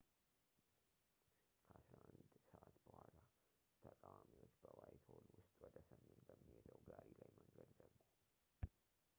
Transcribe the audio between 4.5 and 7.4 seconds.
በዋይትሆል ውስጥ ወደ ሰሜን በሚሄደው ጋሪ ላይ